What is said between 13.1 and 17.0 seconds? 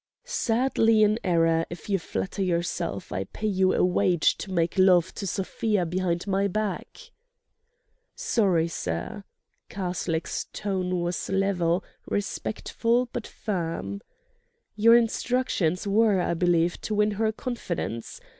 but firm. "Your instructions were, I believe, to